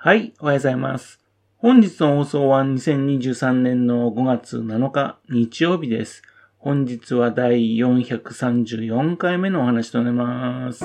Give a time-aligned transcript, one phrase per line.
[0.00, 1.18] はい、おはようございます。
[1.56, 6.22] 本日の放送は2023年の5月7日日曜日です。
[6.56, 10.84] 本日は第434回目のお話となります。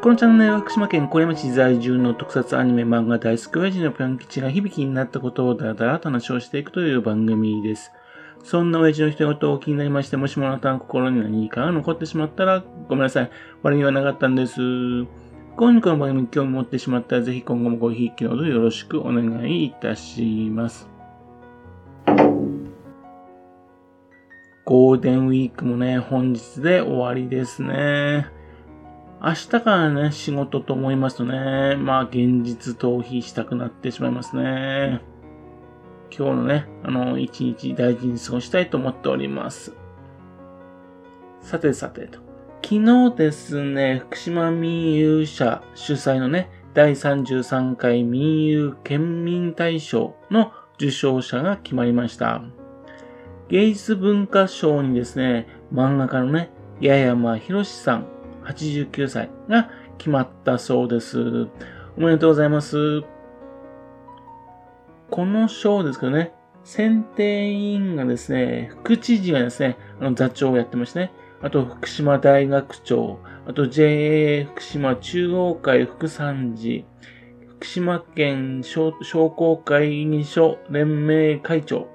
[0.00, 7.90] このチャンネルは福島県郡山市在住の特撮アニメ漫画大好き親父のぴょん吉が響きになったことをだらだらと話をしていくという番組です。
[8.44, 13.30] そんな親父の一言を気になりまして、もしもあなたの心に何かが残ってしまったら、ごめんなさい。
[13.64, 14.60] 悪にはなかったんです。
[15.54, 20.88] 今回の番組に興味持ってしまったら、ぜひ今後もごひいきのほどよろしくお願いいたします。
[24.64, 28.26] ゴールデンウィークもね、本日で終わりですね。
[29.22, 35.02] 明日からね、仕事と思いますとね、まあ現実逃避したくなってしまいますね。
[36.10, 39.74] 今日のね、あの、一日大事に過ごしたいと思っております。
[41.40, 42.31] さてさてと。
[42.64, 52.40] 昨日ですね、福島民友社主催のね、第33回民友県民大賞の受賞者が決まりました。
[53.48, 58.06] 芸術文化賞にですね、漫画家のね、八山博さん、
[58.44, 61.48] 89歳が決まったそうです。
[61.98, 63.02] おめでとうございます。
[65.10, 66.32] この賞ですけどね、
[66.64, 76.84] 選定委員がですね、副知事がですね、あの座長をやってましてね、あと福島大学長、あと JA 福島中央会副参事、
[77.58, 78.92] 福島県商
[79.30, 81.88] 工会議所連盟会長、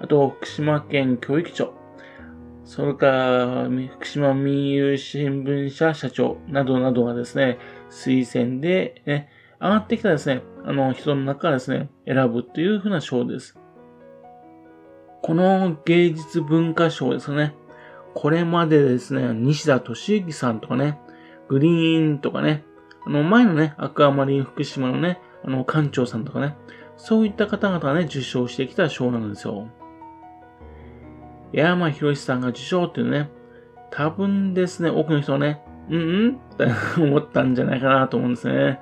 [0.00, 1.72] あと福島県教育長、
[2.64, 7.58] それから福島民友新聞社社長などなどがですね、
[7.90, 9.28] 推薦で、ね、
[9.60, 13.56] 上がってきたですね、あの人の中からですね、選ぶというふうな賞です。
[15.22, 17.54] この芸術文化賞ですね、
[18.14, 20.98] これまでですね、西田敏行さんとかね、
[21.48, 22.64] グリーンとかね、
[23.06, 26.56] あの前のね、アクアマリン福島のね、あの館長さんとかね、
[26.96, 29.68] そういった方々がね、受賞してきた賞なんですよ。
[31.52, 33.30] 山博さんが受賞っていうね、
[33.90, 36.66] 多分ですね、多くの人はね、うんうんって
[37.00, 38.80] 思ったんじゃないかなと思うんですね。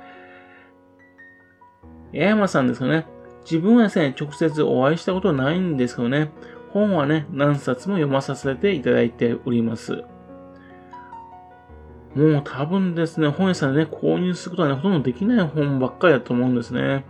[2.12, 3.06] 山さんですよね、
[3.44, 6.31] 自分はですね、直接お会いしたことないんですけどね、
[6.78, 10.04] 本はね、何冊も読まさせていただいております。
[12.14, 17.04] もう多分ですね、本屋さんでね、購入することはね、ほとんどできない本ばっかりだと思うんですね。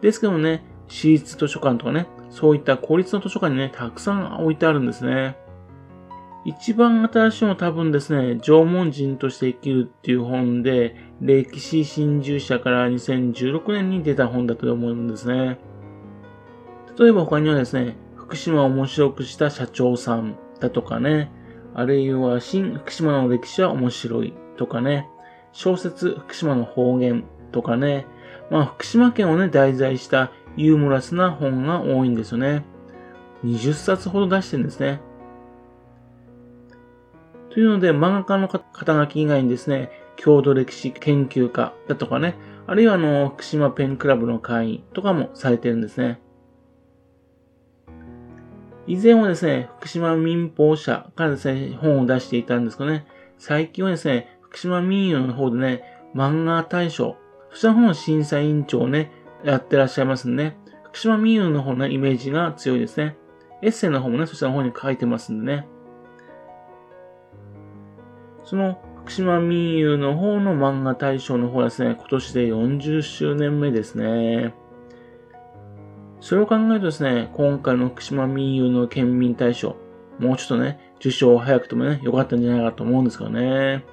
[0.00, 5.36] ですけどもね、私立図書館とかね、そういった公立の図書館にね、たくさん置いてあるんですね。
[6.44, 15.58] 一番新しいのは多分ですね、縄文人として生きるっていう本で、歴史新従者から2016年に出た本だと思うんですね。
[16.98, 17.96] 例えば他にはですね、
[18.26, 21.30] 福島を面白くした社長さんだとかね、
[21.74, 25.08] あるいは新福島の歴史は面白いとかね、
[25.52, 28.06] 小説福島の方言とかね、
[28.50, 32.64] まあ福島県をね、題材したユーモラスな本が多いんですよね。
[33.44, 35.00] 20冊ほど出してるんですね。
[37.50, 42.34] というので、漫画家の肩書き以外にですね、郷土歴史研究家だとかね、
[42.66, 46.20] あるいはあの、福島ペンクラブの会員とかもされてるんですね。
[48.86, 53.06] 以前はですね、福島民放社からですね、本を出していたんですけどね、
[53.38, 55.82] 最近はですね、福島民謡の方でね、
[56.14, 57.16] 漫画大賞、
[57.50, 59.10] そちらの方の審査委員長をね、
[59.44, 63.16] やってらっしゃいますんでね、福島民謡の方のイメージが強いですね。
[63.62, 65.68] エッセイの方もね、そちらの方に書いてますんでね。
[68.44, 74.54] その福島民謡の方の漫画大賞の方はですね、今年で40周年目ですね。
[76.20, 79.76] それを考えるとですね、今回の福島民友の県民大賞、
[80.18, 83.84] もうちょっとね、受賞早くてもね、良かったんじゃないかと思うんですけどね。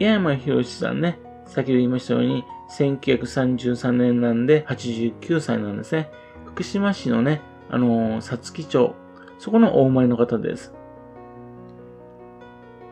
[0.00, 2.44] 八山博さんね、先ほど言いましたように、
[2.76, 6.10] 1933年なんで89歳なんですね。
[6.46, 8.94] 福島市のね、あのー、さつき町、
[9.38, 10.74] そこのお生まれの方です。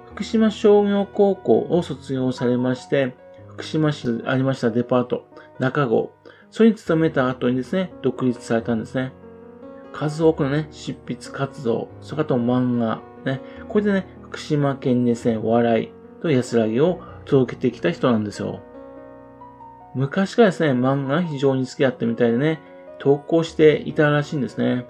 [0.06, 3.16] 福島商業高校を卒業されまして、
[3.52, 5.26] 福島市でありましたデパート、
[5.58, 6.12] 中郷、
[6.50, 9.12] それに勤めた後にですね、独立されたんですね。
[9.92, 18.60] 数多くのね、執筆活動、それからと漫画、ね、これでね、福島県にですね、笑いと安らぎを届けてきた人なんですよ。
[19.94, 22.60] 昔からですね、漫画が非常に好きだったみたいでね、
[22.98, 24.86] 投稿していたらしいんですね。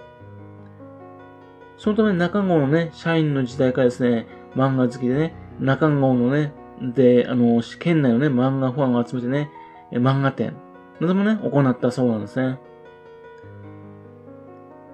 [1.76, 6.53] そのため中郷のね、社員の時代からですね、漫画好きでね、中郷のね、
[6.94, 9.50] で、あの、県内のね、漫画ファンを集めてね、
[9.93, 10.56] 漫画展
[11.00, 12.58] などもね、行ったそうなんですね。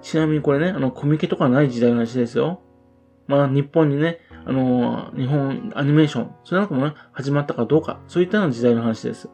[0.02, 2.60] ちなみにこれね、あの、コミケとかない時代の話ですよ。
[3.26, 9.28] まあ、日本にね、あの、日本アニメーション、それなんかもね、始まったかどうか、そういったような時代の話です。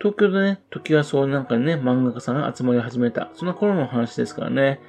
[0.00, 4.80] 東京でね、時はそうなんかにね、漫画家さんが集まり始めた、そんな頃の話ですからね。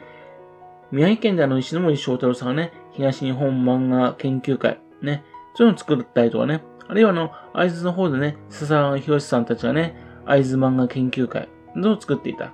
[0.91, 5.23] 宮城県であの、石森章太郎さんがね、東日本漫画研究会、ね、
[5.59, 9.93] そういうのを作ったりとかね、あるいはあの、会津の方でね、笹川博さんたちがね、
[10.25, 12.53] 会津漫画研究会を作っていた。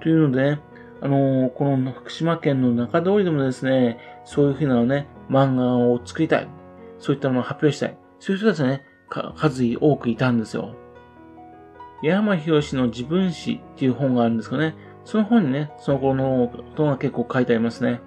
[0.00, 0.60] というのでね、
[1.02, 6.48] あのー、この福島県の中通りでもですね、そういうふうなね、漫画を作りたい。
[6.98, 7.98] そういったものを発表したい。
[8.20, 8.86] そういう人たちがね、
[9.36, 10.74] 数多くいたんですよ。
[12.02, 14.74] 矢山博の自分史っていう本があるんですけどね、
[15.04, 18.00] その本にね、その頃のことが結構書いてありますね。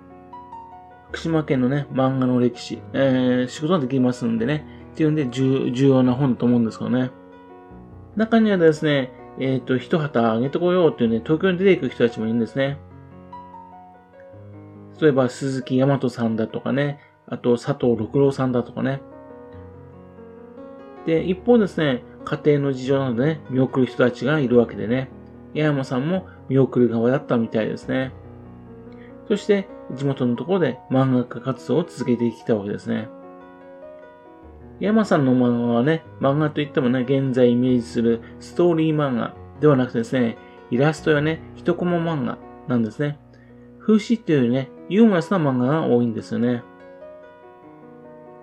[1.15, 7.09] 福島県のね、漫画の歴史、えー、仕事ができますんでね、っていうんで重要な本だと思うんですけどね。
[8.17, 12.77] 中にはですね、えっ、ー、と、一旗あげてこようっていうね、東京に出ていく人たちもいるんですね。
[14.99, 19.01] 例えば、鈴木大和さんだとかね、あと、佐藤六郎さんだとかね。
[21.05, 25.09] で、一方ですね、家庭の事情なのでね、見送る人たちがいるわけでね、
[25.53, 28.11] 八山さんも見送る側だったみたいですね。
[29.29, 33.07] そして、地元のところで漫画家活動を続けてきたわけですね。
[34.79, 40.37] 山さんの漫画はね、漫画といってもね、現在イメージするストーリー漫画ではなくてですね、
[40.69, 42.37] イラストやね、一コマ漫画
[42.67, 43.19] なんですね。
[43.79, 46.63] 風刺っていうね、ユーモラスな漫画が多いんですよね。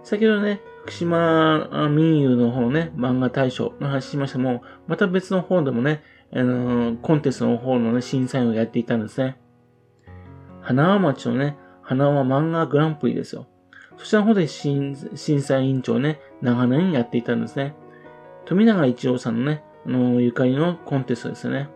[0.04, 6.02] 先ほどね、福島民友の方ね、漫画大賞の話しましたも、また別の方でもね、
[6.32, 9.38] あのー、コンテストの方のね、審査員をやっていたんですね。
[10.62, 13.46] 花輪町のね、花輪漫画グランプリですよ。
[13.98, 17.74] そちらの方で審査委員長ね、長年やっていたんですね。
[18.44, 21.68] 富永一郎さんのね、あの、ゆかりのコンテストですよね。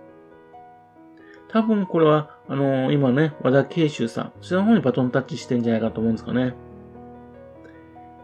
[1.48, 6.54] 多分これは、あの、今ね、和田慶修さん、そちらの方にバトンタッチしてんじゃないかと思うんですかね。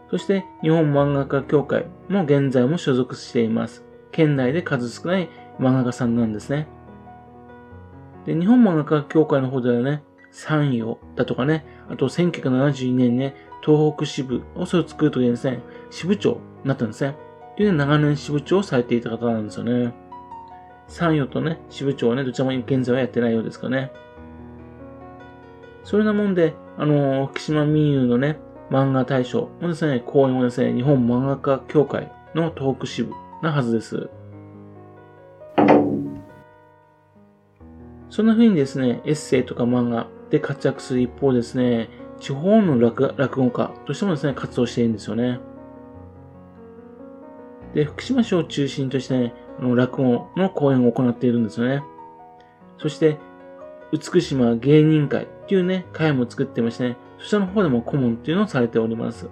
[0.09, 3.83] そして、日本漫画家協会も現在も所属しています。
[4.11, 5.29] 県内で数少ない
[5.59, 6.67] 漫画家さんなんですね。
[8.25, 17.15] で、日本漫画家協会の方ではね、三葉だとかね、あと1972年ね、東北支部をそれを作るときにですね、支部長になったんですね。
[17.55, 19.93] というね、長年支部長をされていた方なんですよね。
[20.87, 23.91] 三葉とね、支部長はね、どちらも現在はやってないようですかね。
[25.83, 28.39] それなもんで、あのー、福島民友のね、
[28.71, 33.13] 漫画大賞もですね、講演はですね、日本漫画家協会の東北支部
[33.43, 34.09] なはずです。
[38.09, 41.89] そんな風にですね、エッセイとか漫画で活躍する一方ですね、
[42.19, 45.39] 地方の落語家としてもですね、活動しているんですよね。
[47.75, 51.83] で、福島市を中心として、ね、あの落語の講演を行っているんですよね。
[52.79, 53.19] そして、
[53.91, 59.29] 美島芸人会っていうね、会も作ってましてね、そちらの方でも顧問っていうのをされております。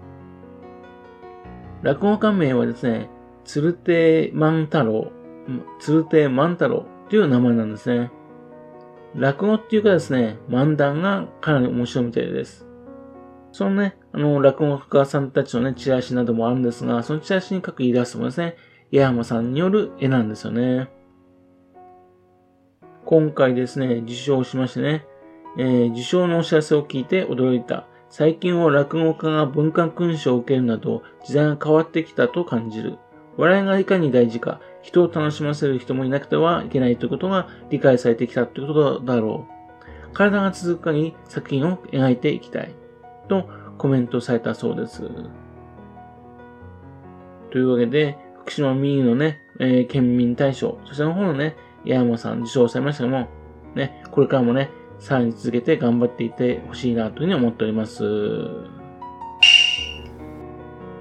[1.82, 3.10] 落語家名はですね、
[3.44, 5.12] 鶴亭万太郎、
[5.80, 8.12] 鶴亭万太郎っていう名前なんですね。
[9.16, 12.66] 落語っていうかですね、漫談がかなり面白いみたいです。
[13.52, 18.56] そのね、あの、落語家さんたちのね、チラシなどもあるんですが、そのチラシに書くイラストもですね、
[18.92, 20.90] 矢山さんによる絵なんですよね。
[23.06, 25.06] 今回ですね、受賞しましてね、
[25.58, 27.88] えー、受賞のお知らせを聞いて驚いた。
[28.10, 32.98] 最近は落語家が文化勲章を受けるなど、時代が変わってきたと感じる。
[33.38, 40.14] 笑いがいかに大事か、人を楽しませる人もいなくてはいけないということが理解されてきたということだろう。
[40.14, 42.74] 体が続く限り作品を描いていきたい。
[43.28, 43.48] と
[43.78, 45.10] コメントされたそうです。
[47.52, 53.28] というわけで、福島民意のね、えー、県民大賞、そちらの方のね、矢山さん受賞されましたけども、
[53.76, 54.70] ね、これからもね、
[55.00, 58.81] さらに続けて頑張っていってほしいなというふうに思っております。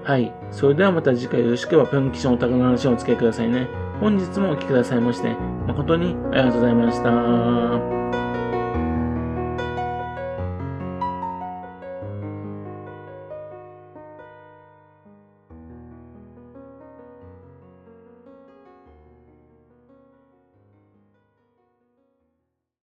[0.03, 0.33] はい。
[0.51, 3.67] それではまた次回よろしければ、ぴょん吉のお宝の話をお付けくださいね。
[3.99, 5.35] 本日もお聴きくださいまして、
[5.67, 8.00] 誠にありがとうございました。